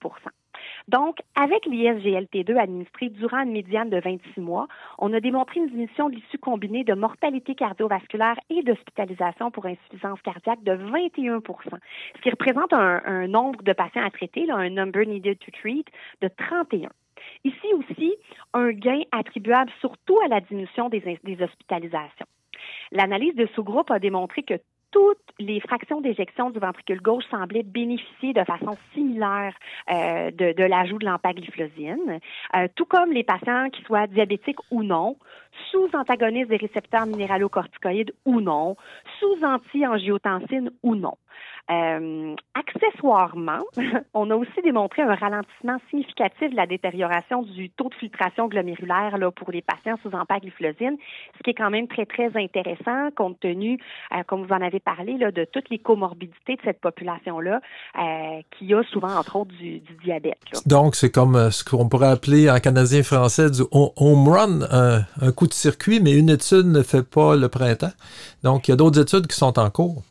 donc, 0.88 1.18
avec 1.36 1.65
l'ISGLT2 1.65 2.58
administré 2.58 3.10
durant 3.10 3.42
une 3.42 3.51
médiane 3.51 3.89
de 3.89 4.00
26 4.00 4.39
mois, 4.39 4.68
on 5.00 5.13
a 5.13 5.20
démontré 5.20 5.60
une 5.60 5.68
diminution 5.68 6.10
de 6.10 6.15
l'issue 6.15 6.38
combinée 6.38 6.84
de 6.84 6.94
mortalité 6.94 7.56
cardiovasculaire 7.56 8.36
et 8.51 8.62
d'hospitalisation 8.62 9.50
pour 9.50 9.65
insuffisance 9.65 10.22
cardiaque 10.22 10.63
de 10.63 10.74
21% 10.74 11.46
ce 12.15 12.22
qui 12.22 12.30
représente 12.30 12.74
un, 12.74 13.27
nombre 13.27 13.62
de 13.63 13.74
patients 13.74 14.06
à 14.06 14.10
traiter, 14.12 14.50
un 14.50 14.70
number 14.70 15.06
needed 15.06 15.39
to 15.39 15.51
treat, 15.51 15.88
de 16.22 16.27
31. 16.27 16.89
Ici 17.44 17.68
aussi, 17.74 18.13
un 18.54 18.72
gain 18.72 19.01
attribuable 19.12 19.72
surtout 19.80 20.20
à 20.24 20.27
la 20.27 20.42
diminution 20.42 20.89
des, 20.89 21.20
des 21.24 21.42
hospitalisations. 21.42 22.25
L'analyse 22.92 23.36
de 23.36 23.48
sous-groupe 23.56 23.92
a 23.92 24.00
démontré 24.00 24.44
que 24.44 24.56
toutes 24.95 25.17
les 25.39 25.59
fractions 25.59 25.99
d'éjection 25.99 26.51
du 26.51 26.59
ventricule 26.59 27.01
gauche 27.01 27.25
semblaient 27.29 27.63
bénéficier 27.63 28.31
de 28.31 28.45
façon 28.45 28.77
similaire 28.93 29.53
euh, 29.91 30.31
de, 30.31 30.63
l'ajout 30.63 30.97
de 30.97 31.05
l'empagliflozine, 31.05 32.21
euh, 32.55 32.67
tout 32.75 32.85
comme 32.85 33.11
les 33.11 33.25
patients 33.25 33.69
qui 33.71 33.83
soient 33.83 34.07
diabétiques 34.07 34.59
ou 34.71 34.83
non, 34.83 35.17
sous 35.69 35.89
antagonistes 35.93 36.47
des 36.47 36.55
récepteurs 36.55 37.05
minéralocorticoïdes 37.07 38.13
ou 38.23 38.39
non, 38.39 38.77
sous 39.19 39.43
anti-angiotensine 39.43 40.71
ou 40.81 40.95
non. 40.95 41.17
Euh, 41.72 42.36
accessoirement, 42.53 43.63
on 44.13 44.29
a 44.29 44.36
aussi 44.36 44.62
démontré 44.63 45.01
un 45.01 45.15
ralentissement 45.15 45.77
significatif 45.89 46.51
de 46.51 46.55
la 46.55 46.67
détérioration 46.67 47.41
du 47.41 47.72
taux 47.72 47.89
de 47.89 47.95
filtration 47.95 48.48
glomérulaire 48.48 49.17
pour 49.36 49.51
les 49.51 49.63
patients 49.63 49.98
sous 50.03 50.15
empagliflozine, 50.15 50.98
ce 51.38 51.43
qui 51.43 51.50
est 51.50 51.53
quand 51.55 51.72
même 51.72 51.88
très, 51.88 52.05
très 52.05 52.29
intéressant 52.36 53.10
compte 53.15 53.39
tenu, 53.39 53.79
euh, 54.13 54.22
comme 54.27 54.45
vous 54.45 54.53
en 54.53 54.62
avez 54.62 54.79
parlé, 54.79 55.17
de 55.17 55.45
toutes 55.51 55.69
les 55.69 55.79
comorbidités 55.79 56.55
de 56.55 56.62
cette 56.63 56.81
population-là 56.81 57.62
euh, 57.98 58.41
qui 58.51 58.72
a 58.74 58.84
souvent, 58.84 59.15
entre 59.15 59.36
autres, 59.38 59.55
du, 59.55 59.81
diabète. 60.03 60.38
Donc, 60.67 60.95
c'est 60.95 61.12
comme 61.12 61.50
ce 61.50 61.63
qu'on 61.63 61.89
pourrait 61.89 62.10
appeler 62.10 62.50
en 62.50 62.60
canadien 62.60 63.01
français 63.01 63.50
du 63.50 63.62
home 63.72 64.27
run, 64.27 64.62
un, 64.72 65.01
un 65.19 65.31
coup 65.31 65.48
de 65.48 65.53
circuit, 65.53 66.00
mais 66.00 66.13
une 66.13 66.29
étude 66.29 66.67
ne 66.67 66.84
fait 66.84 67.07
pas 67.07 67.36
le 67.36 67.50
printemps. 67.50 67.93
Donc, 68.43 68.67
il 68.67 68.72
y 68.72 68.74
a 68.74 68.77
d'autres 68.77 69.01
études 69.01 69.25
qui 69.25 69.36
sont 69.36 69.57
en 69.57 69.69
cours. 69.72 70.03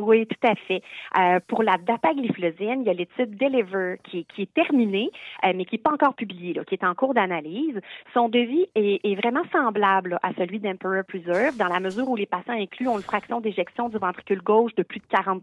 Oui, 0.00 0.26
tout 0.26 0.48
à 0.48 0.56
fait. 0.56 0.82
Euh, 1.16 1.38
pour 1.46 1.62
la 1.62 1.76
dapagliflozine, 1.76 2.80
il 2.80 2.86
y 2.86 2.90
a 2.90 2.94
l'étude 2.94 3.36
Deliver 3.36 3.96
qui, 4.02 4.26
est 4.38 4.52
terminée, 4.52 5.10
euh, 5.44 5.52
mais 5.54 5.64
qui 5.64 5.76
n'est 5.76 5.82
pas 5.82 5.92
encore 5.92 6.14
publiée, 6.14 6.52
là, 6.52 6.64
qui 6.64 6.74
est 6.74 6.84
en 6.84 6.96
cours 6.96 7.14
d'analyse. 7.14 7.80
Son 8.12 8.28
devis 8.28 8.66
est 8.74 9.14
vraiment 9.14 9.42
semblable 9.52 10.18
à 10.24 10.32
celui 10.34 10.58
d'Emperor 10.58 11.04
Preserve, 11.06 11.56
dans 11.56 11.68
la 11.68 11.78
mesure 11.78 12.08
où 12.08 12.16
les 12.16 12.26
patients 12.26 12.54
inclus 12.54 12.88
ont 12.88 12.96
une 12.96 13.04
fraction 13.04 13.40
d'éjection 13.40 13.88
du 13.88 13.98
ventricule 13.98 14.42
gauche 14.42 14.74
de 14.74 14.82
plus 14.82 14.98
de 14.98 15.06
40 15.06 15.42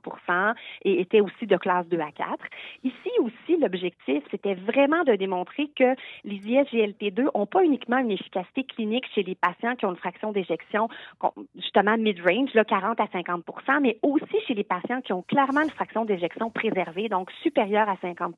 et 0.83 0.99
étaient 0.99 1.21
aussi 1.21 1.47
de 1.47 1.55
classe 1.55 1.87
2 1.87 1.99
à 1.99 2.11
4. 2.11 2.37
Ici 2.83 3.09
aussi, 3.19 3.57
l'objectif, 3.57 4.21
c'était 4.31 4.55
vraiment 4.55 5.03
de 5.05 5.15
démontrer 5.15 5.69
que 5.77 5.95
les 6.25 6.39
ISGLT2 6.39 7.29
n'ont 7.33 7.45
pas 7.45 7.63
uniquement 7.63 7.99
une 7.99 8.11
efficacité 8.11 8.65
clinique 8.65 9.05
chez 9.15 9.23
les 9.23 9.35
patients 9.35 9.75
qui 9.75 9.85
ont 9.85 9.91
une 9.91 9.97
fraction 9.97 10.33
d'éjection 10.33 10.89
justement 11.55 11.97
mid-range, 11.97 12.49
40 12.51 12.99
à 12.99 13.07
50 13.13 13.43
mais 13.81 13.97
aussi 14.01 14.40
chez 14.47 14.53
les 14.53 14.63
patients 14.63 15.01
qui 15.01 15.13
ont 15.13 15.21
clairement 15.21 15.61
une 15.61 15.69
fraction 15.69 16.05
d'éjection 16.05 16.49
préservée, 16.49 17.09
donc 17.09 17.31
supérieure 17.43 17.89
à 17.89 17.97
50 18.01 18.35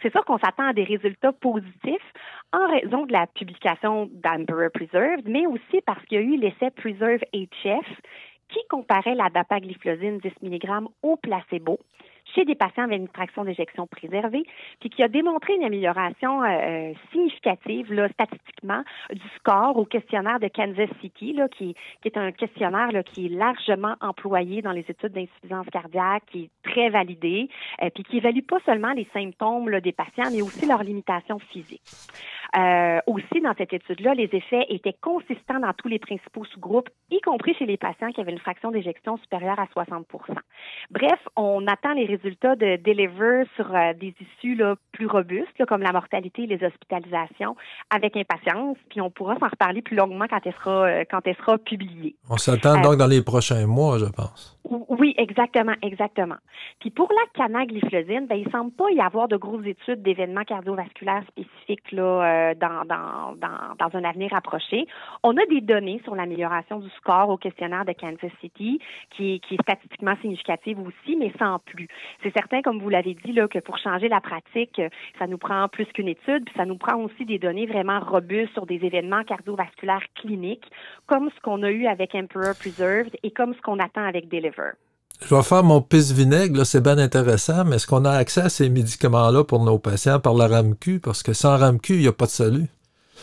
c'est 0.00 0.10
sûr 0.10 0.24
qu'on 0.24 0.38
s'attend 0.38 0.66
à 0.66 0.72
des 0.72 0.84
résultats 0.84 1.32
positifs 1.32 2.12
en 2.52 2.66
raison 2.66 3.06
de 3.06 3.12
la 3.12 3.26
publication 3.26 4.10
d'Amber 4.12 4.68
Preserved, 4.72 5.28
mais 5.28 5.46
aussi 5.46 5.80
parce 5.86 6.04
qu'il 6.06 6.18
y 6.18 6.20
a 6.20 6.24
eu 6.24 6.36
l'essai 6.36 6.70
Preserve 6.70 7.20
HF 7.32 7.86
qui 8.48 8.60
comparait 8.68 9.14
la 9.14 9.30
dapagliflozine 9.30 10.18
10 10.18 10.30
mg 10.42 10.88
au 11.02 11.16
placebo 11.16 11.78
chez 12.34 12.44
des 12.44 12.54
patients 12.54 12.84
avec 12.84 12.98
une 12.98 13.08
fraction 13.08 13.44
d'éjection 13.44 13.86
préservée, 13.86 14.44
puis 14.80 14.90
qui 14.90 15.02
a 15.02 15.08
démontré 15.08 15.54
une 15.54 15.64
amélioration 15.64 16.42
euh, 16.42 16.46
euh, 16.46 16.92
significative 17.12 17.92
là, 17.92 18.08
statistiquement 18.10 18.82
du 19.10 19.28
score 19.36 19.76
au 19.76 19.84
questionnaire 19.84 20.40
de 20.40 20.48
Kansas 20.48 20.90
City, 21.00 21.32
là, 21.32 21.48
qui, 21.48 21.74
qui 22.02 22.08
est 22.08 22.16
un 22.16 22.32
questionnaire 22.32 22.92
là, 22.92 23.02
qui 23.02 23.26
est 23.26 23.28
largement 23.28 23.94
employé 24.00 24.62
dans 24.62 24.72
les 24.72 24.84
études 24.88 25.12
d'insuffisance 25.12 25.66
cardiaque, 25.70 26.24
qui 26.30 26.44
est 26.44 26.70
très 26.70 26.88
validé, 26.88 27.48
euh, 27.82 27.90
puis 27.94 28.04
qui 28.04 28.18
évalue 28.18 28.42
pas 28.46 28.58
seulement 28.64 28.92
les 28.92 29.06
symptômes 29.12 29.68
là, 29.68 29.80
des 29.80 29.92
patients, 29.92 30.30
mais 30.32 30.42
aussi 30.42 30.66
leurs 30.66 30.82
limitations 30.82 31.38
physiques. 31.38 31.82
Euh, 32.54 33.00
aussi, 33.06 33.40
dans 33.42 33.54
cette 33.56 33.72
étude-là, 33.72 34.14
les 34.14 34.28
effets 34.32 34.66
étaient 34.68 34.96
consistants 35.00 35.60
dans 35.60 35.72
tous 35.72 35.88
les 35.88 35.98
principaux 35.98 36.44
sous-groupes, 36.44 36.90
y 37.10 37.20
compris 37.20 37.54
chez 37.54 37.64
les 37.64 37.78
patients 37.78 38.10
qui 38.10 38.20
avaient 38.20 38.32
une 38.32 38.38
fraction 38.38 38.70
d'éjection 38.70 39.16
supérieure 39.18 39.58
à 39.58 39.64
60% 39.64 40.04
Bref, 40.90 41.18
on 41.36 41.66
attend 41.66 41.94
les 41.94 42.04
résultats 42.04 42.54
de 42.56 42.76
Deliver 42.76 43.44
sur 43.56 43.74
euh, 43.74 43.94
des 43.94 44.14
issues 44.20 44.54
là, 44.54 44.76
plus 44.92 45.06
robustes, 45.06 45.64
comme 45.66 45.80
la 45.80 45.92
mortalité 45.92 46.42
et 46.42 46.46
les 46.46 46.62
hospitalisations, 46.62 47.56
avec 47.88 48.16
impatience, 48.16 48.76
puis 48.90 49.00
on 49.00 49.10
pourra 49.10 49.38
s'en 49.38 49.48
reparler 49.48 49.80
plus 49.80 49.96
longuement 49.96 50.26
quand 50.28 50.40
elle 50.44 50.52
sera, 50.54 50.84
euh, 50.84 51.04
quand 51.10 51.20
elle 51.24 51.36
sera 51.36 51.56
publiée. 51.56 52.16
On 52.28 52.36
s'attend 52.36 52.80
donc 52.82 52.96
dans 52.96 53.06
les 53.06 53.22
prochains 53.22 53.66
mois, 53.66 53.98
je 53.98 54.06
pense. 54.06 54.58
Oui, 55.02 55.14
exactement, 55.16 55.74
exactement. 55.82 56.36
Puis 56.78 56.90
pour 56.90 57.10
la 57.10 57.26
canagliflozine, 57.34 58.28
ben, 58.28 58.36
il 58.36 58.48
semble 58.52 58.70
pas 58.70 58.88
y 58.92 59.00
avoir 59.00 59.26
de 59.26 59.36
grosses 59.36 59.66
études 59.66 60.00
d'événements 60.00 60.44
cardiovasculaires 60.44 61.24
spécifiques 61.26 61.90
là, 61.90 62.02
euh, 62.02 62.54
dans, 62.54 62.84
dans, 62.84 63.34
dans, 63.34 63.74
dans, 63.80 63.98
un 63.98 64.04
avenir 64.04 64.32
approché. 64.32 64.86
On 65.24 65.36
a 65.38 65.46
des 65.46 65.60
données 65.60 66.00
sur 66.04 66.14
l'amélioration 66.14 66.78
du 66.78 66.88
score 66.90 67.30
au 67.30 67.36
questionnaire 67.36 67.84
de 67.84 67.92
Kansas 67.94 68.30
City, 68.40 68.78
qui, 69.10 69.40
qui 69.40 69.54
est 69.54 69.62
statistiquement 69.62 70.14
significative 70.20 70.78
aussi, 70.78 71.16
mais 71.16 71.32
sans 71.36 71.58
plus. 71.58 71.88
C'est 72.22 72.32
certain, 72.32 72.62
comme 72.62 72.78
vous 72.78 72.88
l'avez 72.88 73.14
dit, 73.14 73.32
là, 73.32 73.48
que 73.48 73.58
pour 73.58 73.78
changer 73.78 74.06
la 74.06 74.20
pratique, 74.20 74.80
ça 75.18 75.26
nous 75.26 75.38
prend 75.38 75.66
plus 75.66 75.86
qu'une 75.86 76.06
étude, 76.06 76.44
puis 76.44 76.54
ça 76.56 76.64
nous 76.64 76.78
prend 76.78 76.98
aussi 76.98 77.24
des 77.24 77.40
données 77.40 77.66
vraiment 77.66 77.98
robustes 77.98 78.52
sur 78.52 78.66
des 78.66 78.78
événements 78.84 79.24
cardiovasculaires 79.24 80.06
cliniques, 80.14 80.70
comme 81.06 81.28
ce 81.34 81.40
qu'on 81.40 81.64
a 81.64 81.72
eu 81.72 81.86
avec 81.86 82.14
Emperor 82.14 82.54
Preserved 82.54 83.16
et 83.24 83.32
comme 83.32 83.52
ce 83.54 83.60
qu'on 83.62 83.80
attend 83.80 84.04
avec 84.04 84.28
Deliver. 84.28 84.70
Je 85.28 85.34
vais 85.34 85.42
faire 85.42 85.62
mon 85.62 85.80
pisse 85.80 86.12
vinaigre, 86.12 86.64
c'est 86.64 86.80
bien 86.80 86.98
intéressant, 86.98 87.64
mais 87.64 87.76
est-ce 87.76 87.86
qu'on 87.86 88.04
a 88.04 88.10
accès 88.10 88.42
à 88.42 88.48
ces 88.48 88.68
médicaments-là 88.68 89.44
pour 89.44 89.64
nos 89.64 89.78
patients 89.78 90.20
par 90.20 90.34
la 90.34 90.48
RAMQ? 90.48 91.00
Parce 91.00 91.22
que 91.22 91.32
sans 91.32 91.56
RAMQ, 91.56 91.94
il 91.94 92.00
n'y 92.00 92.08
a 92.08 92.12
pas 92.12 92.26
de 92.26 92.30
salut. 92.30 92.66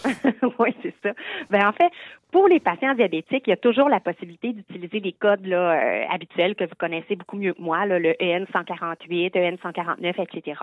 oui, 0.63 0.75
c'est 0.81 0.93
ça. 1.01 1.13
Ben, 1.49 1.65
en 1.67 1.71
fait, 1.71 1.89
pour 2.31 2.47
les 2.47 2.59
patients 2.59 2.93
diabétiques, 2.93 3.43
il 3.47 3.49
y 3.49 3.53
a 3.53 3.57
toujours 3.57 3.89
la 3.89 3.99
possibilité 3.99 4.51
d'utiliser 4.51 4.99
les 4.99 5.13
codes 5.13 5.45
là, 5.47 5.71
euh, 5.71 6.03
habituels 6.11 6.53
que 6.53 6.65
vous 6.65 6.75
connaissez 6.77 7.15
beaucoup 7.15 7.37
mieux 7.37 7.53
que 7.53 7.61
moi, 7.61 7.85
là, 7.85 7.97
le 7.97 8.13
EN 8.21 8.45
148, 8.53 9.35
EN 9.35 9.55
149, 9.63 10.19
etc. 10.19 10.59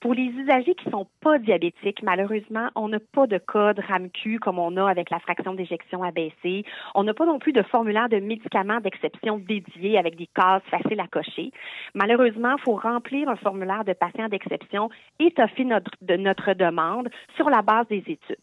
Pour 0.00 0.14
les 0.14 0.26
usagers 0.26 0.74
qui 0.74 0.88
sont 0.90 1.06
pas 1.20 1.38
diabétiques, 1.38 2.02
malheureusement, 2.02 2.68
on 2.76 2.88
n'a 2.88 3.00
pas 3.00 3.26
de 3.26 3.38
code 3.38 3.80
RAMQ 3.80 4.38
comme 4.40 4.58
on 4.58 4.76
a 4.76 4.88
avec 4.88 5.10
la 5.10 5.18
fraction 5.18 5.54
d'éjection 5.54 6.02
abaissée. 6.02 6.64
On 6.94 7.02
n'a 7.02 7.14
pas 7.14 7.26
non 7.26 7.38
plus 7.38 7.52
de 7.52 7.62
formulaire 7.62 8.08
de 8.08 8.18
médicaments 8.18 8.80
d'exception 8.80 9.38
dédié 9.38 9.98
avec 9.98 10.16
des 10.16 10.28
cases 10.34 10.62
faciles 10.70 11.00
à 11.00 11.08
cocher. 11.08 11.50
Malheureusement, 11.94 12.56
il 12.58 12.62
faut 12.62 12.76
remplir 12.76 13.28
un 13.28 13.36
formulaire 13.36 13.84
de 13.84 13.94
patient 13.94 14.28
d'exception, 14.28 14.90
étoffer 15.18 15.64
notre, 15.64 15.90
notre 16.02 16.52
demande 16.52 17.08
sur 17.36 17.48
la 17.48 17.62
base 17.62 17.88
des 17.88 18.04
études. 18.06 18.36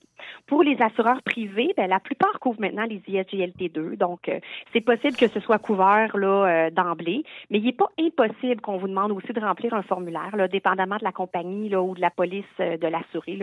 Pour 0.48 0.64
les 0.64 0.82
assureurs 0.88 1.22
privés, 1.24 1.74
ben, 1.78 1.88
la 1.88 2.00
plupart 2.00 2.40
couvrent 2.40 2.62
maintenant 2.62 2.86
les 2.86 3.02
ISGLT2, 3.08 3.98
donc 3.98 4.28
euh, 4.28 4.40
c'est 4.74 4.82
possible 4.82 5.16
que 5.16 5.28
ce 5.28 5.40
soit 5.40 5.60
couvert 5.60 6.18
là 6.18 6.46
euh, 6.46 6.70
d'emblée, 6.72 7.24
mais 7.50 7.60
il 7.60 7.66
n'est 7.66 7.74
pas 7.74 7.90
impossible 8.00 8.62
qu'on 8.62 8.78
vous 8.78 8.88
demande 8.88 9.12
aussi 9.12 9.32
de 9.34 9.40
remplir 9.40 9.74
un 9.74 9.84
formulaire, 9.84 10.36
là, 10.36 10.48
dépendamment 10.48 10.98
de 10.98 11.04
la 11.04 11.12
compagnie 11.12 11.70
là, 11.70 11.82
ou 11.82 11.96
de 11.96 12.02
la 12.02 12.10
police 12.10 12.46
euh, 12.60 12.78
de 12.78 12.88
l'assuré. 12.88 13.40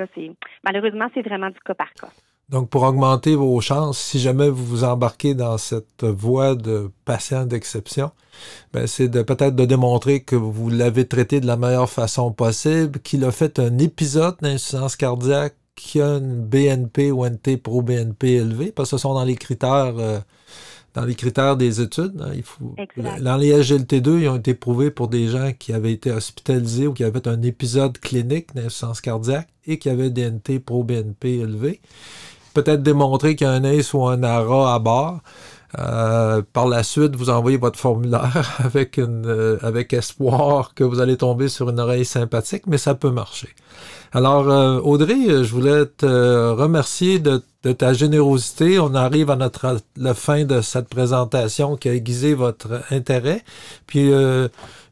Malheureusement 0.65 1.07
c'est 1.15 1.23
vraiment 1.23 1.51
du 1.51 1.61
cas 1.61 1.75
par 1.75 1.93
cas. 1.95 2.09
Donc, 2.51 2.69
pour 2.69 2.83
augmenter 2.83 3.37
vos 3.37 3.59
chances, 3.63 3.99
si 3.99 4.19
jamais 4.19 4.51
vous 4.51 4.65
vous 4.65 4.85
embarquez 4.85 5.35
dans 5.35 5.57
cette 5.57 6.05
voie 6.05 6.55
de 6.55 6.91
patient 7.07 7.47
d'exception, 7.47 8.11
ben 8.73 8.87
c'est 8.87 9.09
peut-être 9.25 9.57
de 9.57 9.65
démontrer 9.65 10.23
que 10.23 10.37
vous 10.37 10.69
l'avez 10.69 11.09
traité 11.09 11.41
de 11.41 11.47
la 11.47 11.57
meilleure 11.57 11.89
façon 11.89 12.33
possible, 12.33 13.01
qu'il 13.01 13.25
a 13.25 13.31
fait 13.31 13.59
un 13.59 13.79
épisode 13.79 14.37
d'insuffisance 14.43 14.97
cardiaque 14.97 15.55
BNP 15.97 17.11
ou 17.11 17.27
NT 17.27 17.57
pro 17.63 17.83
BNP 17.83 18.33
élevée, 18.33 18.73
parce 18.73 18.91
que 18.91 18.97
ce 18.97 19.03
sont 19.03 19.15
dans 19.15 19.25
les 19.25 19.37
critères 19.37 19.95
euh, 19.99 20.21
dans 20.95 21.05
les 21.05 21.15
critères 21.15 21.57
des 21.57 21.81
études. 21.81 22.23
Hein, 22.23 22.33
il 22.35 22.43
faut, 22.43 22.75
dans 23.21 23.37
les 23.37 23.53
SGLT2, 23.53 24.21
ils 24.21 24.29
ont 24.29 24.37
été 24.37 24.55
prouvés 24.55 24.91
pour 24.91 25.09
des 25.09 25.27
gens 25.27 25.53
qui 25.59 25.73
avaient 25.73 25.93
été 25.93 26.11
hospitalisés 26.11 26.87
ou 26.87 26.93
qui 26.93 27.03
avaient 27.05 27.27
un 27.27 27.43
épisode 27.43 27.99
clinique 27.99 28.55
d'insuffisance 28.55 29.01
cardiaque 29.01 29.49
et 29.67 29.79
qui 29.79 29.91
avaient 29.91 30.11
des 30.11 30.31
NT 30.31 30.61
pro 30.61 30.85
BNP 30.85 31.41
élevés. 31.41 31.81
Peut-être 32.55 32.85
démontrer 32.85 33.35
qu'il 33.35 33.49
y 33.49 33.51
a 33.51 33.53
un 33.53 33.65
ACE 33.65 33.93
ou 33.95 34.07
un 34.07 34.23
ARA 34.23 34.75
à 34.75 34.79
bord. 34.79 35.21
Euh, 35.79 36.43
par 36.53 36.69
la 36.69 36.83
suite, 36.83 37.17
vous 37.17 37.31
envoyez 37.31 37.57
votre 37.57 37.79
formulaire 37.79 38.57
avec, 38.65 38.99
euh, 38.99 39.59
avec 39.63 39.93
espoir 39.93 40.75
que 40.75 40.85
vous 40.85 41.01
allez 41.01 41.17
tomber 41.17 41.49
sur 41.49 41.71
une 41.71 41.81
oreille 41.81 42.05
sympathique, 42.05 42.65
mais 42.67 42.79
ça 42.79 42.95
peut 42.95 43.11
marcher. 43.11 43.49
Alors, 44.13 44.49
euh, 44.49 44.79
Audrey, 44.81 45.27
je 45.27 45.53
voulais 45.53 45.87
te 45.87 46.51
remercier 46.51 47.19
de, 47.19 47.43
ta 47.73 47.95
générosité. 47.95 48.79
On 48.79 48.95
arrive 48.95 49.31
à 49.31 49.37
notre 49.37 49.79
la 49.97 50.15
fin 50.15 50.45
de 50.45 50.61
cette 50.61 50.89
présentation 50.89 51.77
qui 51.77 51.89
a 51.89 51.95
aiguisé 51.95 52.35
votre 52.35 52.83
intérêt. 52.91 53.43
Puis, 53.87 54.13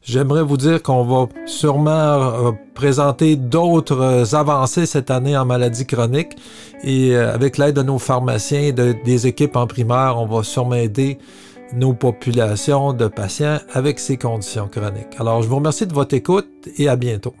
J'aimerais 0.05 0.43
vous 0.43 0.57
dire 0.57 0.83
qu'on 0.83 1.05
va 1.05 1.29
sûrement 1.45 1.91
euh, 1.91 2.51
présenter 2.73 3.37
d'autres 3.37 4.35
avancées 4.35 4.85
cette 4.85 5.09
année 5.09 5.37
en 5.37 5.45
maladie 5.45 5.85
chronique 5.85 6.35
et 6.83 7.15
euh, 7.15 7.33
avec 7.33 7.57
l'aide 7.57 7.75
de 7.75 7.83
nos 7.83 7.99
pharmaciens 7.99 8.59
et 8.59 8.73
des 8.73 9.27
équipes 9.27 9.55
en 9.55 9.65
primaire, 9.65 10.15
on 10.17 10.25
va 10.25 10.43
sûrement 10.43 10.75
aider 10.75 11.19
nos 11.73 11.93
populations 11.93 12.91
de 12.91 13.07
patients 13.07 13.59
avec 13.71 13.97
ces 13.97 14.17
conditions 14.17 14.67
chroniques. 14.67 15.15
Alors, 15.19 15.41
je 15.41 15.47
vous 15.47 15.55
remercie 15.55 15.87
de 15.87 15.93
votre 15.93 16.13
écoute 16.13 16.49
et 16.77 16.89
à 16.89 16.97
bientôt. 16.97 17.33